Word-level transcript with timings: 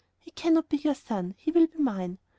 He 0.17 0.31
cannot 0.31 0.67
be 0.67 0.77
your 0.77 0.95
son; 0.95 1.35
he 1.37 1.51
will 1.51 1.67
be 1.67 1.77
mine. 1.77 2.17